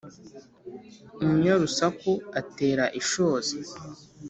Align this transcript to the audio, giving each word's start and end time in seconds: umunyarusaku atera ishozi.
umunyarusaku 1.23 2.11
atera 2.41 2.83
ishozi. 2.99 3.57